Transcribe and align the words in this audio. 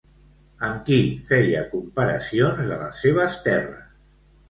Amb 0.67 0.79
qui 0.87 0.97
feia 1.33 1.63
comparacions 1.75 2.65
de 2.73 2.83
les 2.83 3.07
seves 3.07 3.41
terres? 3.49 3.91